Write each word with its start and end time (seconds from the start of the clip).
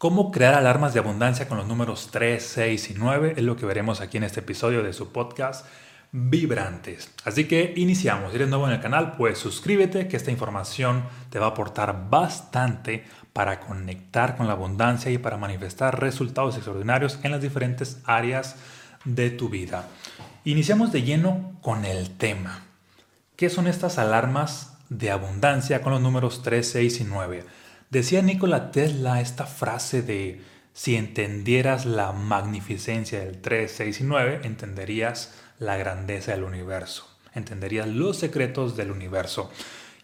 Cómo 0.00 0.30
crear 0.30 0.54
alarmas 0.54 0.94
de 0.94 1.00
abundancia 1.00 1.46
con 1.46 1.58
los 1.58 1.66
números 1.66 2.08
3, 2.10 2.42
6 2.42 2.88
y 2.88 2.94
9 2.94 3.34
es 3.36 3.42
lo 3.42 3.56
que 3.56 3.66
veremos 3.66 4.00
aquí 4.00 4.16
en 4.16 4.24
este 4.24 4.40
episodio 4.40 4.82
de 4.82 4.94
su 4.94 5.12
podcast 5.12 5.66
Vibrantes. 6.10 7.10
Así 7.26 7.44
que 7.44 7.74
iniciamos. 7.76 8.30
Si 8.30 8.36
eres 8.36 8.48
nuevo 8.48 8.66
en 8.66 8.72
el 8.72 8.80
canal, 8.80 9.12
pues 9.18 9.36
suscríbete 9.36 10.08
que 10.08 10.16
esta 10.16 10.30
información 10.30 11.04
te 11.28 11.38
va 11.38 11.48
a 11.48 11.50
aportar 11.50 12.08
bastante 12.08 13.04
para 13.34 13.60
conectar 13.60 14.38
con 14.38 14.46
la 14.46 14.54
abundancia 14.54 15.12
y 15.12 15.18
para 15.18 15.36
manifestar 15.36 16.00
resultados 16.00 16.54
extraordinarios 16.56 17.18
en 17.22 17.32
las 17.32 17.42
diferentes 17.42 18.00
áreas 18.06 18.56
de 19.04 19.28
tu 19.28 19.50
vida. 19.50 19.86
Iniciamos 20.44 20.92
de 20.92 21.02
lleno 21.02 21.58
con 21.60 21.84
el 21.84 22.08
tema. 22.16 22.62
¿Qué 23.36 23.50
son 23.50 23.66
estas 23.66 23.98
alarmas 23.98 24.78
de 24.88 25.10
abundancia 25.10 25.82
con 25.82 25.92
los 25.92 26.00
números 26.00 26.40
3, 26.42 26.66
6 26.66 27.00
y 27.00 27.04
9? 27.04 27.44
Decía 27.90 28.22
Nikola 28.22 28.70
Tesla 28.70 29.20
esta 29.20 29.46
frase 29.46 30.02
de 30.02 30.40
si 30.72 30.94
entendieras 30.94 31.86
la 31.86 32.12
magnificencia 32.12 33.18
del 33.18 33.40
3, 33.40 33.68
6 33.68 34.00
y 34.02 34.04
9, 34.04 34.40
entenderías 34.44 35.34
la 35.58 35.76
grandeza 35.76 36.30
del 36.30 36.44
universo, 36.44 37.08
entenderías 37.34 37.88
los 37.88 38.16
secretos 38.16 38.76
del 38.76 38.92
universo. 38.92 39.50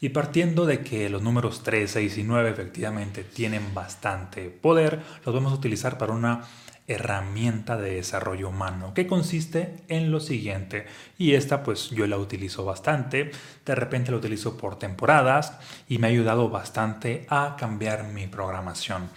Y 0.00 0.08
partiendo 0.08 0.66
de 0.66 0.80
que 0.80 1.08
los 1.08 1.22
números 1.22 1.62
3, 1.62 1.88
6 1.88 2.18
y 2.18 2.24
9 2.24 2.50
efectivamente 2.50 3.22
tienen 3.22 3.72
bastante 3.72 4.50
poder, 4.50 5.00
los 5.24 5.32
vamos 5.32 5.52
a 5.52 5.56
utilizar 5.56 5.96
para 5.96 6.12
una 6.12 6.42
herramienta 6.88 7.76
de 7.76 7.96
desarrollo 7.96 8.48
humano 8.48 8.94
que 8.94 9.06
consiste 9.06 9.84
en 9.88 10.12
lo 10.12 10.20
siguiente 10.20 10.86
y 11.18 11.34
esta 11.34 11.62
pues 11.62 11.90
yo 11.90 12.06
la 12.06 12.16
utilizo 12.16 12.64
bastante 12.64 13.32
de 13.64 13.74
repente 13.74 14.12
la 14.12 14.18
utilizo 14.18 14.56
por 14.56 14.78
temporadas 14.78 15.58
y 15.88 15.98
me 15.98 16.06
ha 16.06 16.10
ayudado 16.10 16.48
bastante 16.48 17.26
a 17.28 17.56
cambiar 17.58 18.04
mi 18.04 18.26
programación. 18.28 19.10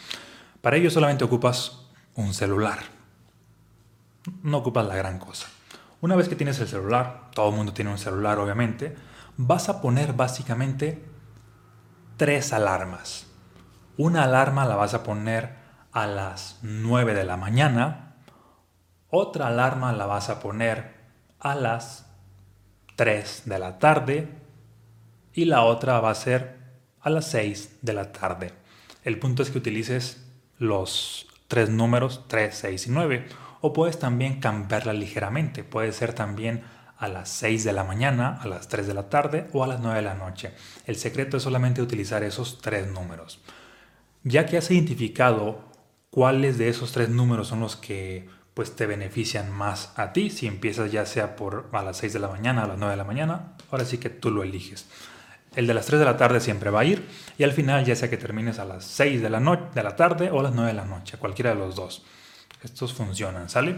Para 0.61 0.77
ello 0.77 0.89
solamente 0.89 1.23
ocupas 1.23 1.85
un 2.15 2.33
celular. 2.33 2.79
No 4.43 4.57
ocupas 4.57 4.85
la 4.85 4.95
gran 4.95 5.19
cosa. 5.19 5.47
Una 6.01 6.15
vez 6.15 6.27
que 6.27 6.35
tienes 6.35 6.59
el 6.59 6.67
celular 6.67 7.29
todo 7.33 7.49
el 7.49 7.55
mundo 7.55 7.73
tiene 7.73 7.91
un 7.91 7.99
celular 7.99 8.39
obviamente 8.39 8.95
vas 9.37 9.69
a 9.69 9.79
poner 9.79 10.13
básicamente 10.13 11.01
tres 12.17 12.51
alarmas. 12.51 13.27
Una 13.95 14.23
alarma 14.23 14.65
la 14.65 14.75
vas 14.75 14.93
a 14.93 15.03
poner 15.03 15.58
a 15.91 16.07
las 16.07 16.59
9 16.61 17.13
de 17.13 17.23
la 17.23 17.37
mañana, 17.37 18.15
otra 19.09 19.47
alarma 19.47 19.91
la 19.93 20.05
vas 20.05 20.29
a 20.29 20.39
poner 20.39 20.93
a 21.39 21.55
las 21.55 22.05
3 22.95 23.43
de 23.45 23.59
la 23.59 23.79
tarde 23.79 24.29
y 25.33 25.45
la 25.45 25.63
otra 25.63 25.99
va 25.99 26.11
a 26.11 26.15
ser 26.15 26.57
a 27.01 27.09
las 27.09 27.27
6 27.29 27.79
de 27.81 27.93
la 27.93 28.11
tarde. 28.11 28.53
El 29.03 29.19
punto 29.19 29.41
es 29.41 29.49
que 29.49 29.57
utilices 29.57 30.25
los 30.57 31.27
tres 31.47 31.69
números 31.69 32.25
3, 32.27 32.53
6 32.53 32.87
y 32.87 32.89
9 32.91 33.27
o 33.61 33.73
puedes 33.73 33.99
también 33.99 34.39
cambiarla 34.39 34.93
ligeramente. 34.93 35.63
Puede 35.63 35.91
ser 35.93 36.13
también 36.13 36.63
a 36.97 37.07
las 37.07 37.29
6 37.29 37.63
de 37.63 37.73
la 37.73 37.85
mañana, 37.85 38.37
a 38.41 38.47
las 38.47 38.67
3 38.67 38.85
de 38.85 38.93
la 38.93 39.09
tarde 39.09 39.47
o 39.53 39.63
a 39.63 39.67
las 39.67 39.79
9 39.79 39.95
de 39.95 40.01
la 40.01 40.15
noche. 40.15 40.51
El 40.85 40.97
secreto 40.97 41.37
es 41.37 41.43
solamente 41.43 41.81
utilizar 41.81 42.23
esos 42.23 42.59
tres 42.61 42.87
números. 42.87 43.39
Ya 44.23 44.45
que 44.45 44.57
has 44.57 44.69
identificado 44.69 45.68
cuáles 46.09 46.57
de 46.57 46.69
esos 46.69 46.91
tres 46.91 47.09
números 47.09 47.47
son 47.47 47.59
los 47.59 47.75
que 47.75 48.27
pues 48.53 48.75
te 48.75 48.85
benefician 48.85 49.51
más 49.51 49.93
a 49.95 50.11
ti. 50.11 50.29
Si 50.29 50.47
empiezas 50.47 50.91
ya 50.91 51.05
sea 51.05 51.35
por 51.35 51.69
a 51.71 51.81
las 51.81 51.97
6 51.97 52.13
de 52.13 52.19
la 52.19 52.27
mañana, 52.27 52.63
a 52.63 52.67
las 52.67 52.77
9 52.77 52.91
de 52.91 52.97
la 52.97 53.03
mañana, 53.03 53.53
ahora 53.71 53.85
sí 53.85 53.97
que 53.99 54.09
tú 54.09 54.31
lo 54.31 54.43
eliges. 54.43 54.87
El 55.55 55.65
de 55.65 55.73
las 55.73 55.85
3 55.85 55.99
de 55.99 56.05
la 56.05 56.17
tarde 56.17 56.41
siempre 56.41 56.69
va 56.69 56.81
a 56.81 56.85
ir 56.85 57.07
y 57.37 57.43
al 57.43 57.53
final 57.53 57.85
ya 57.85 57.95
sea 57.95 58.09
que 58.09 58.17
termines 58.17 58.59
a 58.59 58.65
las 58.65 58.85
6 58.85 59.21
de 59.21 59.29
la, 59.29 59.39
de 59.73 59.83
la 59.83 59.95
tarde 59.95 60.29
o 60.29 60.41
las 60.41 60.53
9 60.53 60.71
de 60.71 60.77
la 60.77 60.85
noche, 60.85 61.17
cualquiera 61.17 61.51
de 61.51 61.55
los 61.55 61.75
dos. 61.75 62.03
Estos 62.61 62.93
funcionan, 62.93 63.49
¿sale? 63.49 63.77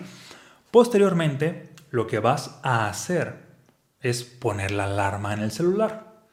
Posteriormente, 0.72 1.70
lo 1.92 2.08
que 2.08 2.20
vas 2.20 2.59
a 2.64 2.88
hacer 2.88 3.52
es 4.00 4.24
poner 4.24 4.72
la 4.72 4.86
alarma 4.86 5.34
en 5.34 5.41
el 5.41 5.52
celular. 5.52 6.24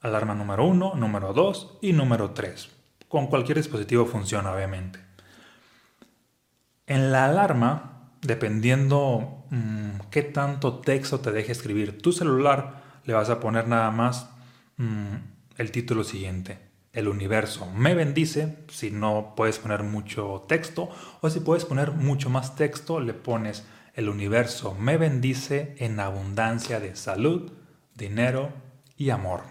Alarma 0.00 0.34
número 0.34 0.64
1, 0.64 0.94
número 0.94 1.32
2 1.32 1.78
y 1.82 1.92
número 1.92 2.30
3. 2.30 2.68
Con 3.08 3.26
cualquier 3.26 3.56
dispositivo 3.56 4.06
funciona, 4.06 4.52
obviamente. 4.52 5.05
En 6.86 7.12
la 7.12 7.26
alarma, 7.26 8.10
dependiendo 8.22 9.44
mm, 9.50 10.08
qué 10.10 10.22
tanto 10.22 10.80
texto 10.80 11.20
te 11.20 11.32
deje 11.32 11.52
escribir 11.52 12.00
tu 12.00 12.12
celular, 12.12 12.82
le 13.04 13.14
vas 13.14 13.30
a 13.30 13.40
poner 13.40 13.68
nada 13.68 13.90
más 13.90 14.30
mm, 14.76 15.16
el 15.58 15.70
título 15.70 16.04
siguiente. 16.04 16.58
El 16.92 17.08
universo 17.08 17.70
me 17.72 17.94
bendice, 17.94 18.56
si 18.68 18.90
no 18.90 19.34
puedes 19.36 19.58
poner 19.58 19.82
mucho 19.82 20.44
texto, 20.48 20.88
o 21.20 21.28
si 21.28 21.40
puedes 21.40 21.64
poner 21.64 21.92
mucho 21.92 22.30
más 22.30 22.56
texto, 22.56 23.00
le 23.00 23.12
pones 23.12 23.64
el 23.96 24.10
universo 24.10 24.74
me 24.74 24.98
bendice 24.98 25.74
en 25.78 25.98
abundancia 26.00 26.80
de 26.80 26.94
salud, 26.96 27.50
dinero 27.94 28.52
y 28.98 29.08
amor. 29.08 29.44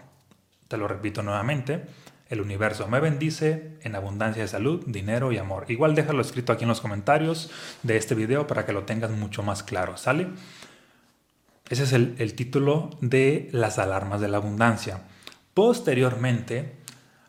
Te 0.68 0.76
lo 0.76 0.86
repito 0.86 1.24
nuevamente, 1.24 1.84
el 2.28 2.40
universo 2.40 2.88
me 2.88 3.00
bendice 3.00 3.76
en 3.82 3.94
abundancia 3.94 4.42
de 4.42 4.48
salud, 4.48 4.84
dinero 4.86 5.32
y 5.32 5.38
amor. 5.38 5.66
Igual 5.68 5.94
déjalo 5.94 6.20
escrito 6.20 6.52
aquí 6.52 6.64
en 6.64 6.68
los 6.68 6.80
comentarios 6.80 7.50
de 7.82 7.96
este 7.96 8.14
video 8.14 8.46
para 8.46 8.66
que 8.66 8.72
lo 8.72 8.84
tengas 8.84 9.10
mucho 9.10 9.42
más 9.42 9.62
claro, 9.62 9.96
¿sale? 9.96 10.28
Ese 11.68 11.84
es 11.84 11.92
el, 11.92 12.14
el 12.18 12.34
título 12.34 12.90
de 13.00 13.48
las 13.52 13.78
alarmas 13.78 14.20
de 14.20 14.28
la 14.28 14.38
abundancia. 14.38 15.02
Posteriormente 15.54 16.76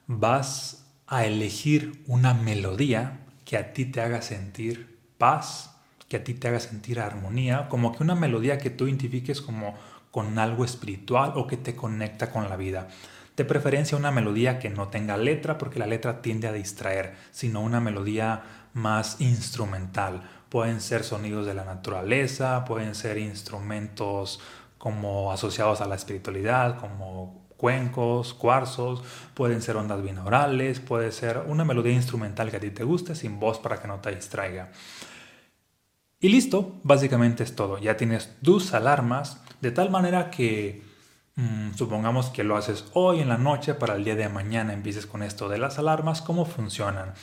vas 0.07 0.85
a 1.07 1.25
elegir 1.25 2.03
una 2.07 2.33
melodía 2.33 3.19
que 3.45 3.57
a 3.57 3.73
ti 3.73 3.85
te 3.85 4.01
haga 4.01 4.21
sentir 4.21 4.97
paz, 5.17 5.75
que 6.09 6.17
a 6.17 6.23
ti 6.23 6.33
te 6.33 6.47
haga 6.47 6.59
sentir 6.59 6.99
armonía, 6.99 7.67
como 7.69 7.95
que 7.95 8.03
una 8.03 8.15
melodía 8.15 8.57
que 8.57 8.69
tú 8.69 8.87
identifiques 8.87 9.41
como 9.41 9.75
con 10.11 10.39
algo 10.39 10.65
espiritual 10.65 11.33
o 11.35 11.47
que 11.47 11.57
te 11.57 11.75
conecta 11.75 12.31
con 12.31 12.49
la 12.49 12.57
vida. 12.57 12.87
De 13.37 13.45
preferencia 13.45 13.95
una 13.95 14.09
melodía 14.09 14.57
que 14.57 14.71
no 14.71 14.87
tenga 14.87 15.15
letra 15.15 15.59
porque 15.59 15.77
la 15.77 15.85
letra 15.85 16.23
tiende 16.23 16.47
a 16.47 16.51
distraer, 16.51 17.15
sino 17.29 17.61
una 17.61 17.79
melodía 17.79 18.41
más 18.73 19.21
instrumental. 19.21 20.27
Pueden 20.49 20.81
ser 20.81 21.03
sonidos 21.03 21.45
de 21.45 21.53
la 21.53 21.63
naturaleza, 21.63 22.65
pueden 22.65 22.95
ser 22.95 23.19
instrumentos 23.19 24.39
como 24.79 25.31
asociados 25.31 25.81
a 25.81 25.85
la 25.85 25.93
espiritualidad, 25.93 26.79
como 26.79 27.47
cuencos, 27.57 28.33
cuarzos, 28.33 29.03
pueden 29.35 29.61
ser 29.61 29.77
ondas 29.77 30.01
binaurales, 30.01 30.79
puede 30.79 31.11
ser 31.11 31.43
una 31.45 31.63
melodía 31.63 31.93
instrumental 31.93 32.49
que 32.49 32.57
a 32.57 32.59
ti 32.59 32.71
te 32.71 32.83
guste 32.83 33.13
sin 33.13 33.39
voz 33.39 33.59
para 33.59 33.79
que 33.79 33.87
no 33.87 33.99
te 33.99 34.15
distraiga. 34.15 34.71
Y 36.19 36.29
listo, 36.29 36.79
básicamente 36.81 37.43
es 37.43 37.55
todo. 37.55 37.77
Ya 37.77 37.97
tienes 37.97 38.35
tus 38.41 38.73
alarmas 38.73 39.43
de 39.61 39.69
tal 39.69 39.91
manera 39.91 40.31
que 40.31 40.86
Mm, 41.37 41.75
supongamos 41.75 42.31
que 42.31 42.43
lo 42.43 42.57
haces 42.57 42.85
hoy 42.93 43.19
en 43.19 43.29
la 43.29 43.37
noche 43.37 43.75
para 43.75 43.95
el 43.95 44.03
día 44.03 44.15
de 44.15 44.27
mañana 44.27 44.73
empieces 44.73 45.05
con 45.05 45.21
esto 45.21 45.47
de 45.47 45.59
las 45.59 45.77
alarmas, 45.77 46.23
¿cómo 46.23 46.45
funcionan? 46.45 47.13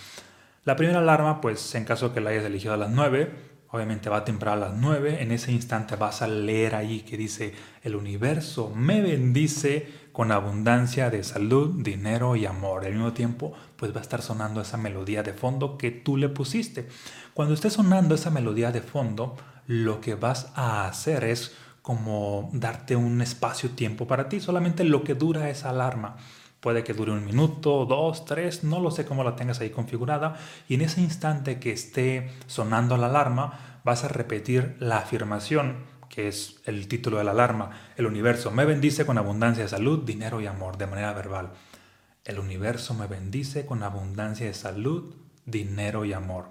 La 0.63 0.77
primera 0.77 1.01
alarma, 1.01 1.41
pues 1.41 1.75
en 1.75 1.85
caso 1.85 2.15
que 2.15 2.21
la 2.21 2.31
hayas 2.31 2.45
elegido 2.45 2.75
a 2.75 2.77
las 2.77 2.91
9, 2.91 3.35
obviamente 3.73 4.09
va 4.09 4.19
a 4.19 4.25
temprar 4.25 4.57
a 4.57 4.69
las 4.69 4.75
9, 4.75 5.21
en 5.21 5.33
ese 5.33 5.51
instante 5.51 5.97
vas 5.97 6.23
a 6.23 6.29
leer 6.29 6.77
ahí 6.77 7.01
que 7.01 7.17
dice, 7.17 7.55
el 7.83 7.97
universo 7.97 8.73
me 8.73 9.03
bendice 9.03 9.89
con 10.13 10.31
abundancia 10.31 11.11
de 11.11 11.25
salud, 11.25 11.83
dinero 11.83 12.37
y 12.37 12.47
amor. 12.47 12.85
Al 12.85 12.93
mismo 12.93 13.13
tiempo, 13.15 13.53
pues 13.75 13.93
va 13.93 13.99
a 13.99 14.03
estar 14.03 14.23
sonando 14.23 14.61
esa 14.61 14.77
melodía 14.77 15.25
de 15.25 15.33
fondo 15.33 15.77
que 15.77 15.91
tú 15.91 16.17
le 16.17 16.29
pusiste. 16.29 16.87
Cuando 17.35 17.53
esté 17.53 17.69
sonando 17.69 18.15
esa 18.15 18.31
melodía 18.31 18.71
de 18.71 18.81
fondo, 18.81 19.37
lo 19.67 20.01
que 20.01 20.15
vas 20.15 20.53
a 20.55 20.87
hacer 20.87 21.25
es 21.25 21.57
como 21.85 22.49
darte 22.55 22.97
un 22.97 23.21
espacio-tiempo 23.21 24.07
para 24.07 24.31
ti, 24.31 24.41
solamente 24.41 24.85
lo 24.85 25.05
que 25.05 25.15
dura 25.15 25.51
esa 25.51 25.69
alarma. 25.69 26.17
Puede 26.61 26.83
que 26.83 26.95
dure 26.95 27.13
un 27.13 27.27
minuto, 27.27 27.85
dos, 27.85 28.25
tres, 28.25 28.65
no 28.65 28.81
lo 28.81 28.91
sé 28.91 29.05
cómo 29.05 29.23
la 29.23 29.37
tengas 29.37 29.61
ahí 29.61 29.69
configurada. 29.69 30.35
Y 30.67 30.77
en 30.77 30.81
ese 30.81 31.03
instante 31.03 31.61
que 31.61 31.73
esté 31.73 32.31
sonando 32.47 32.97
la 32.97 33.09
alarma, 33.09 33.81
vas 33.85 34.03
a 34.03 34.09
repetir 34.09 34.77
la 34.81 34.97
afirmación, 34.97 35.85
que 36.09 36.27
es 36.27 36.63
el 36.65 36.89
título 36.89 37.19
de 37.19 37.25
la 37.25 37.33
alarma. 37.33 37.73
El 37.99 38.07
universo 38.07 38.51
me 38.51 38.65
bendice 38.65 39.05
con 39.05 39.19
abundancia 39.19 39.65
de 39.65 39.69
salud, 39.69 40.07
dinero 40.07 40.41
y 40.41 40.47
amor, 40.47 40.79
de 40.79 40.87
manera 40.87 41.13
verbal. 41.13 41.51
El 42.25 42.39
universo 42.39 42.95
me 42.95 43.09
bendice 43.09 43.67
con 43.67 43.83
abundancia 43.83 44.47
de 44.47 44.55
salud, 44.55 45.15
dinero 45.45 46.07
y 46.07 46.15
amor. 46.15 46.47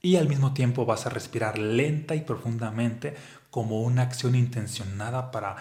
Y 0.00 0.16
al 0.16 0.26
mismo 0.26 0.54
tiempo 0.54 0.86
vas 0.86 1.04
a 1.04 1.10
respirar 1.10 1.58
lenta 1.58 2.14
y 2.14 2.22
profundamente 2.22 3.14
como 3.50 3.82
una 3.82 4.02
acción 4.02 4.34
intencionada 4.34 5.30
para 5.30 5.56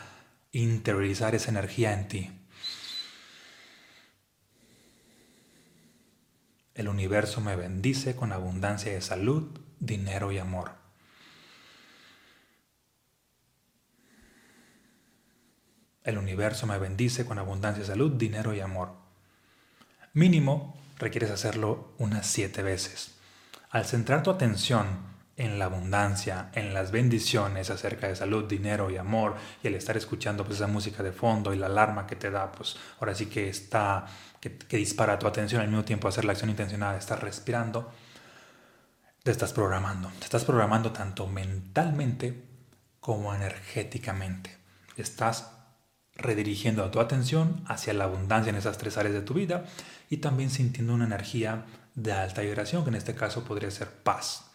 interiorizar 0.52 1.36
esa 1.36 1.50
energía 1.50 1.94
en 1.94 2.08
ti. 2.08 2.32
El 6.76 6.88
universo 6.88 7.42
me 7.42 7.56
bendice 7.56 8.16
con 8.16 8.32
abundancia 8.32 8.94
de 8.94 9.02
salud, 9.02 9.60
dinero 9.80 10.32
y 10.32 10.38
amor. 10.38 10.72
El 16.04 16.18
universo 16.18 16.66
me 16.68 16.80
bendice 16.80 17.26
con 17.26 17.38
abundancia 17.38 17.82
de 17.82 17.88
salud, 17.88 18.14
dinero 18.14 18.54
y 18.54 18.62
amor. 18.62 18.94
Mínimo 20.14 20.80
requieres 20.98 21.32
hacerlo 21.32 21.94
unas 21.98 22.26
siete 22.26 22.64
veces. 22.64 23.16
Al 23.70 23.86
centrar 23.86 24.24
tu 24.24 24.32
atención 24.32 25.19
en 25.40 25.58
la 25.58 25.66
abundancia, 25.66 26.50
en 26.54 26.74
las 26.74 26.92
bendiciones 26.92 27.70
acerca 27.70 28.10
de 28.10 28.16
salud, 28.18 28.44
dinero 28.44 28.92
y 28.92 28.98
amor, 28.98 29.38
y 29.64 29.68
el 29.68 29.76
estar 29.76 29.96
escuchando 29.96 30.44
pues 30.44 30.58
esa 30.58 30.68
música 30.68 31.02
de 31.02 31.14
fondo 31.14 31.54
y 31.54 31.58
la 31.58 31.68
alarma 31.68 32.06
que 32.06 32.18
te 32.18 32.30
da, 32.30 32.52
pues 32.52 32.76
ahora 33.00 33.16
sí 33.16 33.28
que 33.28 33.48
está, 33.48 34.06
que, 34.42 34.50
dispara 34.78 35.18
tu 35.18 35.28
atención 35.28 35.62
al 35.62 35.70
mismo 35.70 35.86
tiempo 35.86 36.10
hacer 36.10 36.26
la 36.26 36.34
acción 36.34 36.50
intencionada 36.50 36.92
de 36.92 37.00
estar 37.00 37.24
respirando, 37.24 37.90
te 39.24 39.32
estás 39.32 39.54
programando, 39.54 40.12
te 40.20 40.26
estás 40.26 40.44
programando 40.44 40.92
tanto 40.92 41.26
mentalmente 41.26 42.44
como 43.00 43.34
energéticamente. 43.34 44.58
Estás 44.98 45.52
redirigiendo 46.16 46.92
tu 46.92 47.00
atención 47.00 47.64
hacia 47.66 47.94
la 47.94 48.04
abundancia 48.04 48.50
en 48.50 48.58
esas 48.58 48.78
tres 48.78 48.98
áreas 48.98 49.14
de 49.14 49.22
tu 49.22 49.36
vida 49.36 49.64
y 50.10 50.18
también 50.18 50.50
sintiendo 50.50 50.94
una 50.94 51.06
energía 51.06 51.66
de 51.96 52.12
alta 52.12 52.42
vibración, 52.42 52.84
que 52.84 52.90
en 52.90 52.96
este 52.96 53.16
caso 53.16 53.46
podría 53.46 53.72
ser 53.72 53.90
paz, 53.90 54.49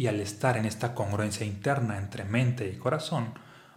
y 0.00 0.06
al 0.06 0.18
estar 0.18 0.56
en 0.56 0.64
esta 0.64 0.94
congruencia 0.94 1.44
interna 1.44 1.98
entre 1.98 2.24
mente 2.24 2.66
y 2.66 2.78
corazón, 2.78 3.34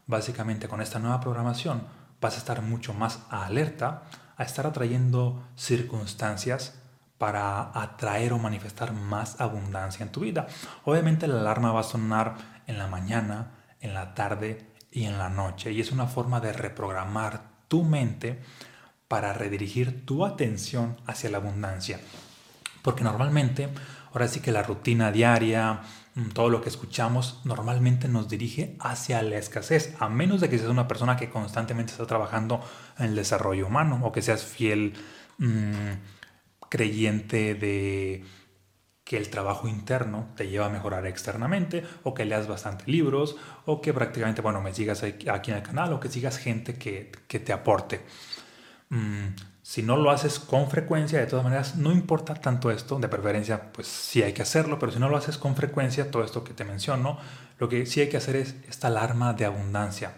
básicamente 0.07 0.69
con 0.69 0.79
esta 0.79 0.97
nueva 0.97 1.19
programación 1.19 1.83
vas 2.21 2.35
a 2.35 2.37
estar 2.37 2.61
mucho 2.61 2.93
más 2.93 3.19
alerta 3.29 4.03
a 4.37 4.43
estar 4.43 4.65
atrayendo 4.65 5.43
circunstancias 5.57 6.79
para 7.17 7.77
atraer 7.77 8.31
o 8.31 8.37
manifestar 8.37 8.93
más 8.93 9.41
abundancia 9.41 10.05
en 10.05 10.13
tu 10.13 10.21
vida. 10.21 10.47
Obviamente 10.85 11.27
la 11.27 11.41
alarma 11.41 11.73
va 11.73 11.81
a 11.81 11.83
sonar 11.83 12.35
en 12.67 12.77
la 12.77 12.87
mañana, 12.87 13.55
en 13.81 13.93
la 13.93 14.13
tarde 14.13 14.71
y 14.91 15.03
en 15.03 15.17
la 15.17 15.27
noche 15.27 15.73
y 15.73 15.81
es 15.81 15.91
una 15.91 16.07
forma 16.07 16.39
de 16.39 16.53
reprogramar 16.53 17.41
tu 17.67 17.83
mente 17.83 18.41
para 19.09 19.33
redirigir 19.33 20.05
tu 20.05 20.25
atención 20.25 20.95
hacia 21.05 21.29
la 21.29 21.39
abundancia. 21.39 21.99
Porque 22.83 23.03
normalmente, 23.03 23.69
ahora 24.11 24.27
sí 24.27 24.39
que 24.39 24.51
la 24.51 24.61
rutina 24.61 25.11
diaria, 25.11 25.81
Mm, 26.15 26.29
todo 26.29 26.49
lo 26.49 26.61
que 26.61 26.69
escuchamos 26.69 27.41
normalmente 27.43 28.07
nos 28.07 28.29
dirige 28.29 28.75
hacia 28.79 29.21
la 29.23 29.37
escasez, 29.37 29.95
a 29.99 30.09
menos 30.09 30.41
de 30.41 30.49
que 30.49 30.57
seas 30.59 30.69
una 30.69 30.87
persona 30.87 31.17
que 31.17 31.29
constantemente 31.29 31.91
está 31.91 32.05
trabajando 32.05 32.61
en 32.99 33.05
el 33.05 33.15
desarrollo 33.15 33.65
humano 33.67 33.99
o 34.03 34.11
que 34.11 34.21
seas 34.21 34.43
fiel 34.43 34.93
mm, 35.39 35.93
creyente 36.69 37.55
de 37.55 38.25
que 39.03 39.17
el 39.17 39.29
trabajo 39.29 39.67
interno 39.67 40.29
te 40.35 40.47
lleva 40.49 40.67
a 40.67 40.69
mejorar 40.69 41.05
externamente 41.07 41.83
o 42.03 42.13
que 42.13 42.25
leas 42.25 42.47
bastante 42.47 42.89
libros 42.91 43.35
o 43.65 43.81
que 43.81 43.93
prácticamente, 43.93 44.41
bueno, 44.41 44.61
me 44.61 44.73
sigas 44.73 45.03
aquí 45.03 45.51
en 45.51 45.57
el 45.57 45.63
canal 45.63 45.93
o 45.93 45.99
que 45.99 46.09
sigas 46.09 46.37
gente 46.37 46.75
que, 46.77 47.11
te 47.27 47.53
aporte. 47.53 48.01
Mm, 48.89 49.27
si 49.63 49.81
no 49.81 49.95
lo 49.95 50.11
haces 50.11 50.39
con 50.39 50.69
frecuencia, 50.69 51.19
de 51.19 51.25
todas 51.25 51.45
maneras, 51.45 51.77
no 51.77 51.93
importa 51.93 52.35
tanto 52.35 52.69
esto, 52.69 52.99
de 52.99 53.07
preferencia, 53.07 53.71
pues 53.71 53.87
sí 53.87 54.21
hay 54.21 54.33
que 54.33 54.41
hacerlo, 54.41 54.77
pero 54.77 54.91
si 54.91 54.99
no 54.99 55.07
lo 55.07 55.15
haces 55.15 55.37
con 55.37 55.55
frecuencia, 55.55 56.11
todo 56.11 56.23
esto 56.23 56.43
que 56.43 56.53
te 56.53 56.65
menciono, 56.65 57.17
lo 57.59 57.69
que 57.69 57.85
sí 57.85 58.01
hay 58.01 58.09
que 58.09 58.17
hacer 58.17 58.35
es 58.35 58.55
esta 58.67 58.89
alarma 58.89 59.31
de 59.31 59.45
abundancia. 59.45 60.15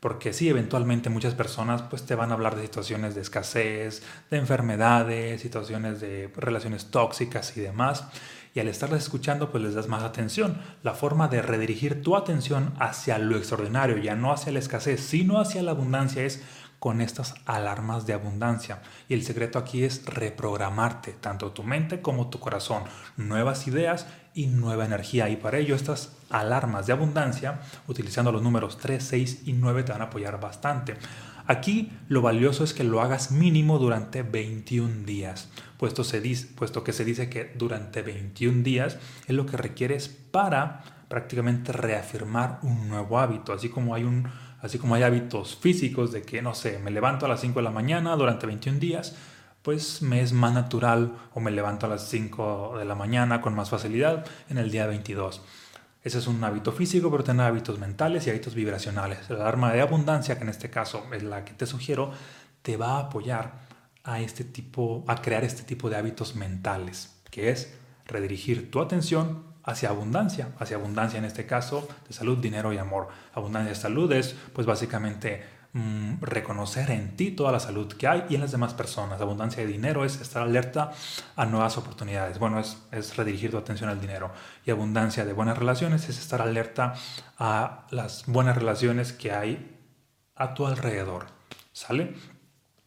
Porque 0.00 0.32
sí, 0.32 0.48
eventualmente 0.48 1.10
muchas 1.10 1.34
personas 1.34 1.82
pues 1.82 2.06
te 2.06 2.14
van 2.14 2.30
a 2.30 2.34
hablar 2.34 2.56
de 2.56 2.62
situaciones 2.62 3.14
de 3.14 3.20
escasez, 3.20 4.02
de 4.30 4.38
enfermedades, 4.38 5.42
situaciones 5.42 6.00
de 6.00 6.32
relaciones 6.34 6.90
tóxicas 6.90 7.54
y 7.56 7.60
demás. 7.60 8.04
Y 8.54 8.60
al 8.60 8.68
estarlas 8.68 9.02
escuchando 9.02 9.50
pues 9.50 9.62
les 9.62 9.74
das 9.74 9.88
más 9.88 10.02
atención. 10.02 10.58
La 10.82 10.94
forma 10.94 11.28
de 11.28 11.42
redirigir 11.42 12.02
tu 12.02 12.16
atención 12.16 12.72
hacia 12.78 13.18
lo 13.18 13.36
extraordinario, 13.36 13.98
ya 13.98 14.14
no 14.16 14.32
hacia 14.32 14.52
la 14.52 14.58
escasez, 14.58 15.00
sino 15.00 15.40
hacia 15.40 15.62
la 15.62 15.72
abundancia 15.72 16.22
es 16.22 16.42
con 16.78 17.00
estas 17.00 17.34
alarmas 17.46 18.06
de 18.06 18.12
abundancia. 18.12 18.82
Y 19.08 19.14
el 19.14 19.24
secreto 19.24 19.58
aquí 19.58 19.84
es 19.84 20.04
reprogramarte, 20.06 21.12
tanto 21.12 21.52
tu 21.52 21.62
mente 21.62 22.00
como 22.00 22.28
tu 22.30 22.38
corazón, 22.38 22.84
nuevas 23.16 23.66
ideas 23.66 24.06
y 24.34 24.46
nueva 24.46 24.84
energía. 24.84 25.28
Y 25.28 25.36
para 25.36 25.58
ello 25.58 25.74
estas 25.74 26.16
alarmas 26.30 26.86
de 26.86 26.92
abundancia, 26.92 27.60
utilizando 27.88 28.32
los 28.32 28.42
números 28.42 28.78
3, 28.78 29.02
6 29.02 29.42
y 29.46 29.52
9, 29.52 29.82
te 29.82 29.92
van 29.92 30.02
a 30.02 30.06
apoyar 30.06 30.38
bastante. 30.40 30.96
Aquí 31.48 31.92
lo 32.08 32.22
valioso 32.22 32.64
es 32.64 32.74
que 32.74 32.82
lo 32.82 33.00
hagas 33.00 33.30
mínimo 33.30 33.78
durante 33.78 34.22
21 34.22 35.04
días, 35.06 35.48
puesto, 35.78 36.02
se 36.02 36.20
puesto 36.56 36.82
que 36.82 36.92
se 36.92 37.04
dice 37.04 37.30
que 37.30 37.52
durante 37.56 38.02
21 38.02 38.64
días 38.64 38.98
es 39.28 39.34
lo 39.34 39.46
que 39.46 39.56
requieres 39.56 40.08
para 40.08 40.82
prácticamente 41.08 41.70
reafirmar 41.70 42.58
un 42.62 42.88
nuevo 42.88 43.20
hábito, 43.20 43.52
así 43.52 43.68
como 43.68 43.94
hay 43.94 44.02
un 44.02 44.28
así 44.60 44.78
como 44.78 44.94
hay 44.94 45.02
hábitos 45.02 45.56
físicos 45.56 46.12
de 46.12 46.22
que, 46.22 46.42
no 46.42 46.54
sé, 46.54 46.78
me 46.78 46.90
levanto 46.90 47.26
a 47.26 47.28
las 47.28 47.40
5 47.40 47.60
de 47.60 47.64
la 47.64 47.70
mañana 47.70 48.16
durante 48.16 48.46
21 48.46 48.78
días, 48.78 49.16
pues 49.62 50.00
me 50.02 50.20
es 50.20 50.32
más 50.32 50.54
natural 50.54 51.16
o 51.34 51.40
me 51.40 51.50
levanto 51.50 51.86
a 51.86 51.88
las 51.88 52.08
5 52.08 52.76
de 52.78 52.84
la 52.84 52.94
mañana 52.94 53.40
con 53.40 53.54
más 53.54 53.70
facilidad 53.70 54.24
en 54.48 54.58
el 54.58 54.70
día 54.70 54.86
22. 54.86 55.42
Ese 56.02 56.18
es 56.18 56.28
un 56.28 56.42
hábito 56.44 56.70
físico, 56.70 57.10
pero 57.10 57.24
tener 57.24 57.46
hábitos 57.46 57.80
mentales 57.80 58.24
y 58.26 58.30
hábitos 58.30 58.54
vibracionales. 58.54 59.28
La 59.28 59.48
arma 59.48 59.72
de 59.72 59.80
abundancia, 59.80 60.36
que 60.36 60.44
en 60.44 60.50
este 60.50 60.70
caso 60.70 61.04
es 61.12 61.24
la 61.24 61.44
que 61.44 61.52
te 61.52 61.66
sugiero, 61.66 62.12
te 62.62 62.76
va 62.76 62.98
a 62.98 63.00
apoyar 63.00 63.66
a 64.04 64.20
este 64.20 64.44
tipo, 64.44 65.04
a 65.08 65.20
crear 65.20 65.42
este 65.42 65.64
tipo 65.64 65.90
de 65.90 65.96
hábitos 65.96 66.36
mentales, 66.36 67.20
que 67.32 67.50
es 67.50 67.76
redirigir 68.06 68.70
tu 68.70 68.80
atención 68.80 69.42
hacia 69.66 69.90
abundancia, 69.90 70.48
hacia 70.58 70.76
abundancia 70.76 71.18
en 71.18 71.24
este 71.24 71.44
caso 71.44 71.86
de 72.06 72.14
salud, 72.14 72.38
dinero 72.38 72.72
y 72.72 72.78
amor. 72.78 73.08
Abundancia 73.34 73.70
de 73.70 73.74
salud 73.74 74.10
es 74.12 74.34
pues 74.52 74.66
básicamente 74.66 75.44
mm, 75.72 76.22
reconocer 76.22 76.90
en 76.92 77.16
ti 77.16 77.32
toda 77.32 77.50
la 77.50 77.58
salud 77.58 77.92
que 77.92 78.06
hay 78.06 78.24
y 78.30 78.36
en 78.36 78.42
las 78.42 78.52
demás 78.52 78.74
personas. 78.74 79.20
Abundancia 79.20 79.64
de 79.64 79.70
dinero 79.70 80.04
es 80.04 80.20
estar 80.20 80.42
alerta 80.42 80.92
a 81.34 81.46
nuevas 81.46 81.76
oportunidades. 81.76 82.38
Bueno, 82.38 82.60
es, 82.60 82.78
es 82.92 83.16
redirigir 83.16 83.50
tu 83.50 83.58
atención 83.58 83.90
al 83.90 84.00
dinero. 84.00 84.30
Y 84.64 84.70
abundancia 84.70 85.24
de 85.24 85.32
buenas 85.32 85.58
relaciones 85.58 86.08
es 86.08 86.18
estar 86.18 86.40
alerta 86.40 86.94
a 87.36 87.86
las 87.90 88.24
buenas 88.26 88.56
relaciones 88.56 89.12
que 89.12 89.32
hay 89.32 89.76
a 90.36 90.54
tu 90.54 90.66
alrededor. 90.66 91.26
¿Sale? 91.72 92.14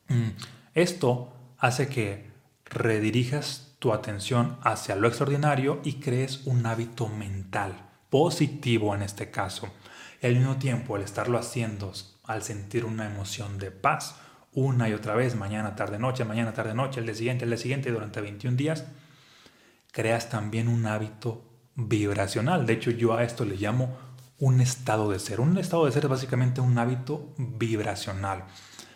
Mm, 0.08 0.30
esto 0.74 1.34
hace 1.58 1.90
que 1.90 2.32
redirijas 2.66 3.69
tu 3.80 3.94
atención 3.94 4.58
hacia 4.62 4.96
lo 4.96 5.08
extraordinario 5.08 5.80
y 5.84 5.94
crees 5.94 6.46
un 6.46 6.66
hábito 6.66 7.08
mental 7.08 7.90
positivo 8.10 8.94
en 8.94 9.02
este 9.02 9.32
caso. 9.32 9.70
Y 10.22 10.28
al 10.28 10.36
mismo 10.36 10.58
tiempo, 10.58 10.98
el 10.98 11.04
estarlo 11.04 11.38
haciendo, 11.38 11.94
al 12.26 12.44
sentir 12.44 12.86
una 12.86 13.06
emoción 13.06 13.58
de 13.58 13.72
paz, 13.72 14.16
una 14.52 14.90
y 14.90 14.94
otra 14.94 15.16
vez, 15.16 15.36
mañana, 15.36 15.76
tarde, 15.76 15.98
noche, 15.98 16.26
mañana, 16.26 16.54
tarde, 16.54 16.74
noche, 16.74 17.00
el 17.00 17.06
día 17.06 17.16
siguiente, 17.16 17.46
el 17.46 17.52
día 17.52 17.58
siguiente, 17.58 17.92
durante 17.92 18.20
21 18.20 18.58
días, 18.58 18.86
creas 19.92 20.30
también 20.30 20.68
un 20.68 20.86
hábito 20.86 21.46
vibracional. 21.76 22.66
De 22.66 22.74
hecho, 22.74 22.92
yo 22.92 23.16
a 23.16 23.24
esto 23.24 23.46
le 23.46 23.56
llamo 23.56 23.98
un 24.40 24.60
estado 24.60 25.10
de 25.10 25.20
ser. 25.20 25.40
Un 25.40 25.58
estado 25.58 25.86
de 25.86 25.92
ser 25.92 26.06
es 26.06 26.10
básicamente 26.10 26.62
un 26.62 26.78
hábito 26.78 27.34
vibracional. 27.38 28.46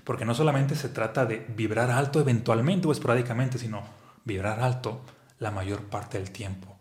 Porque 0.04 0.26
no 0.26 0.36
solamente 0.36 0.76
se 0.76 0.90
trata 0.90 1.26
de 1.26 1.46
vibrar 1.56 1.92
alto 1.92 2.20
eventualmente 2.20 2.88
o 2.88 2.92
esporádicamente, 2.92 3.58
sino 3.58 3.84
vibrar 4.26 4.62
alto 4.62 5.02
la 5.40 5.52
mayor 5.52 5.84
parte 5.84 6.18
del 6.18 6.32
tiempo, 6.32 6.78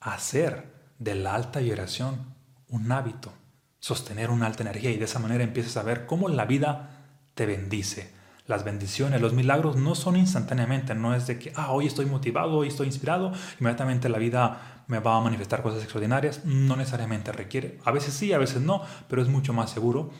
hacer 0.00 0.72
de 0.98 1.14
la 1.14 1.34
alta 1.34 1.60
vibración 1.60 2.34
un 2.68 2.90
hábito, 2.92 3.32
sostener 3.80 4.30
una 4.30 4.46
alta 4.46 4.62
energía 4.62 4.90
y 4.90 4.96
de 4.96 5.04
esa 5.04 5.18
manera 5.18 5.44
empiezas 5.44 5.76
a 5.76 5.82
ver 5.82 6.06
cómo 6.06 6.28
la 6.28 6.44
vida 6.44 6.90
te 7.34 7.46
bendice. 7.46 8.16
Las 8.46 8.64
bendiciones, 8.64 9.20
los 9.20 9.34
milagros 9.34 9.76
no 9.76 9.94
son 9.94 10.16
instantáneamente, 10.16 10.94
no 10.94 11.14
es 11.14 11.26
de 11.26 11.38
que, 11.38 11.52
ah, 11.54 11.70
hoy 11.70 11.86
estoy 11.86 12.06
motivado, 12.06 12.56
hoy 12.56 12.68
estoy 12.68 12.86
inspirado, 12.86 13.32
inmediatamente 13.60 14.08
la 14.08 14.18
vida 14.18 14.84
me 14.86 15.00
va 15.00 15.18
a 15.18 15.20
manifestar 15.20 15.62
cosas 15.62 15.82
extraordinarias. 15.82 16.46
No 16.46 16.74
necesariamente 16.74 17.30
requiere, 17.30 17.78
a 17.84 17.92
veces 17.92 18.14
sí, 18.14 18.32
a 18.32 18.38
veces 18.38 18.62
no, 18.62 18.82
pero 19.06 19.20
es 19.20 19.28
mucho 19.28 19.52
más 19.52 19.70
seguro 19.70 20.10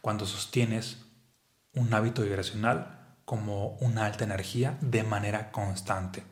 cuando 0.00 0.24
sostienes 0.24 1.04
un 1.74 1.92
hábito 1.92 2.22
vibracional 2.22 3.03
como 3.24 3.76
una 3.80 4.06
alta 4.06 4.24
energía 4.24 4.78
de 4.80 5.02
manera 5.02 5.50
constante. 5.50 6.22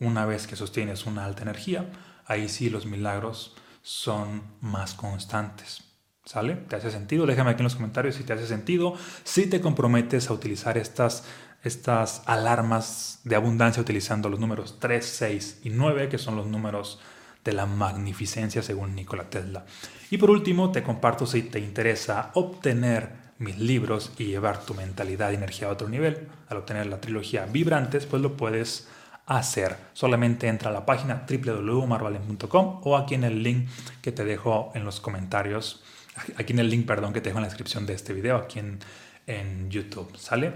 Una 0.00 0.26
vez 0.26 0.46
que 0.46 0.56
sostienes 0.56 1.06
una 1.06 1.24
alta 1.24 1.42
energía, 1.42 1.90
ahí 2.26 2.48
sí 2.48 2.70
los 2.70 2.86
milagros 2.86 3.56
son 3.82 4.42
más 4.60 4.94
constantes. 4.94 5.84
¿Sale? 6.24 6.56
¿Te 6.56 6.76
hace 6.76 6.90
sentido? 6.90 7.24
Déjame 7.24 7.52
aquí 7.52 7.60
en 7.60 7.64
los 7.64 7.74
comentarios 7.74 8.16
si 8.16 8.22
te 8.22 8.34
hace 8.34 8.46
sentido. 8.46 8.94
Si 9.24 9.46
te 9.46 9.62
comprometes 9.62 10.28
a 10.28 10.34
utilizar 10.34 10.76
estas, 10.76 11.24
estas 11.64 12.22
alarmas 12.26 13.20
de 13.24 13.34
abundancia 13.34 13.80
utilizando 13.80 14.28
los 14.28 14.38
números 14.38 14.76
3, 14.78 15.04
6 15.04 15.60
y 15.64 15.70
9, 15.70 16.10
que 16.10 16.18
son 16.18 16.36
los 16.36 16.46
números 16.46 17.00
de 17.44 17.54
la 17.54 17.64
magnificencia 17.64 18.62
según 18.62 18.94
Nikola 18.94 19.30
Tesla. 19.30 19.64
Y 20.10 20.18
por 20.18 20.30
último, 20.30 20.70
te 20.70 20.82
comparto 20.82 21.26
si 21.26 21.42
te 21.42 21.60
interesa 21.60 22.30
obtener 22.34 23.27
mis 23.38 23.58
libros 23.58 24.12
y 24.18 24.24
llevar 24.24 24.64
tu 24.64 24.74
mentalidad 24.74 25.30
y 25.30 25.36
energía 25.36 25.68
a 25.68 25.72
otro 25.72 25.88
nivel, 25.88 26.28
al 26.48 26.58
obtener 26.58 26.86
la 26.86 27.00
trilogía 27.00 27.46
Vibrantes, 27.46 28.06
pues 28.06 28.20
lo 28.22 28.36
puedes 28.36 28.88
hacer. 29.26 29.76
Solamente 29.92 30.48
entra 30.48 30.70
a 30.70 30.72
la 30.72 30.86
página 30.86 31.24
www.marvalen.com 31.28 32.80
o 32.82 32.96
aquí 32.96 33.14
en 33.14 33.24
el 33.24 33.42
link 33.42 33.68
que 34.02 34.10
te 34.10 34.24
dejo 34.24 34.72
en 34.74 34.84
los 34.84 35.00
comentarios, 35.00 35.82
aquí 36.36 36.52
en 36.52 36.58
el 36.60 36.70
link, 36.70 36.86
perdón, 36.86 37.12
que 37.12 37.20
te 37.20 37.28
dejo 37.28 37.38
en 37.38 37.42
la 37.42 37.48
descripción 37.48 37.86
de 37.86 37.94
este 37.94 38.12
video, 38.12 38.36
aquí 38.36 38.58
en, 38.58 38.78
en 39.26 39.70
YouTube, 39.70 40.16
¿sale? 40.16 40.54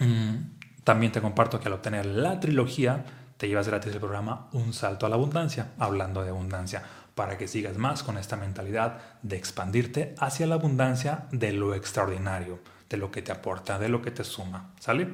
Mm, 0.00 0.36
También 0.82 1.12
te 1.12 1.20
comparto 1.20 1.60
que 1.60 1.68
al 1.68 1.74
obtener 1.74 2.04
la 2.04 2.40
trilogía 2.40 3.04
te 3.36 3.48
llevas 3.48 3.68
gratis 3.68 3.92
el 3.92 4.00
programa 4.00 4.48
Un 4.52 4.72
Salto 4.72 5.06
a 5.06 5.08
la 5.08 5.14
Abundancia, 5.14 5.72
hablando 5.78 6.22
de 6.22 6.30
abundancia, 6.30 6.82
para 7.14 7.38
que 7.38 7.48
sigas 7.48 7.76
más 7.76 8.02
con 8.02 8.18
esta 8.18 8.36
mentalidad 8.36 8.98
de 9.22 9.36
expandirte 9.36 10.14
hacia 10.18 10.46
la 10.46 10.56
abundancia 10.56 11.26
de 11.30 11.52
lo 11.52 11.74
extraordinario, 11.74 12.58
de 12.88 12.96
lo 12.96 13.10
que 13.10 13.22
te 13.22 13.32
aporta, 13.32 13.78
de 13.78 13.88
lo 13.88 14.02
que 14.02 14.10
te 14.10 14.24
suma. 14.24 14.74
¿Sale? 14.80 15.08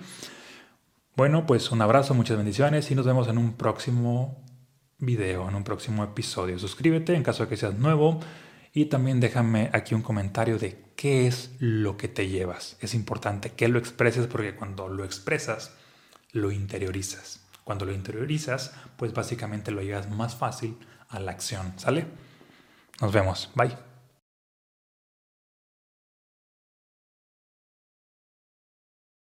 Bueno, 1.16 1.46
pues 1.46 1.70
un 1.70 1.82
abrazo, 1.82 2.14
muchas 2.14 2.36
bendiciones 2.36 2.90
y 2.90 2.94
nos 2.94 3.06
vemos 3.06 3.28
en 3.28 3.36
un 3.36 3.54
próximo 3.54 4.42
video, 4.98 5.48
en 5.48 5.54
un 5.54 5.64
próximo 5.64 6.04
episodio. 6.04 6.58
Suscríbete 6.58 7.14
en 7.14 7.22
caso 7.22 7.42
de 7.42 7.48
que 7.48 7.56
seas 7.56 7.74
nuevo 7.74 8.20
y 8.72 8.86
también 8.86 9.20
déjame 9.20 9.70
aquí 9.72 9.94
un 9.94 10.02
comentario 10.02 10.58
de 10.58 10.92
qué 10.96 11.26
es 11.26 11.50
lo 11.58 11.96
que 11.96 12.08
te 12.08 12.28
llevas. 12.28 12.76
Es 12.80 12.94
importante 12.94 13.50
que 13.50 13.68
lo 13.68 13.78
expreses 13.78 14.26
porque 14.26 14.54
cuando 14.54 14.88
lo 14.88 15.04
expresas, 15.04 15.74
lo 16.32 16.52
interiorizas. 16.52 17.40
Cuando 17.64 17.84
lo 17.84 17.92
interiorizas, 17.92 18.72
pues 18.96 19.12
básicamente 19.12 19.70
lo 19.70 19.82
llevas 19.82 20.08
más 20.08 20.36
fácil 20.36 20.78
a 21.10 21.20
la 21.20 21.32
acción. 21.32 21.74
¿Sale? 21.76 22.06
Nos 23.00 23.12
vemos. 23.12 23.50
Bye. 23.54 23.89